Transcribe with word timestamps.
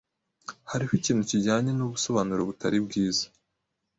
Hariho 0.71 0.93
ikintu 0.99 1.21
kijyanye 1.29 1.71
nubu 1.73 1.93
busobanuro 1.95 2.41
butari 2.49 2.77
bwiza. 2.85 3.25